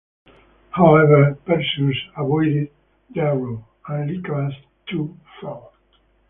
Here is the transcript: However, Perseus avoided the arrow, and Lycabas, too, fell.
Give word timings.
However, 0.71 1.37
Perseus 1.45 1.95
avoided 2.17 2.71
the 3.13 3.19
arrow, 3.21 3.63
and 3.87 4.09
Lycabas, 4.09 4.55
too, 4.87 5.15
fell. 5.39 5.73